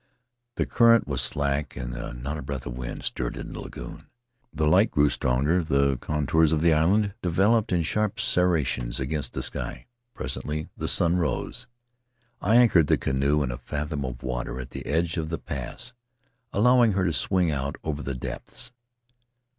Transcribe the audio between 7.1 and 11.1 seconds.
de veloped in sharp serrations against the sky; presently the